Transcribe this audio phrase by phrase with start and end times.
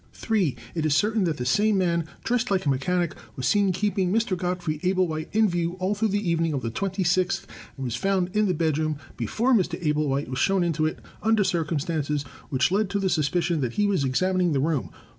[0.13, 4.11] (3) It is certain that this same man, dressed like a mechanic, was seen keeping
[4.11, 4.35] Mr.
[4.35, 7.45] Godfrey Ablewhite in view all through the evening of the twenty sixth,
[7.77, 9.79] and was found in the bed room (before Mr.
[9.79, 14.03] Ablewhite was shown into it) under circumstances which lead to the suspicion that he was
[14.03, 14.89] examining the room.